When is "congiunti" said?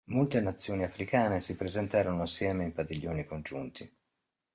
3.23-3.95